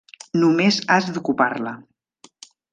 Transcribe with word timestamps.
Només 0.43 0.79
has 0.95 1.11
d'ocupar-la. 1.17 1.77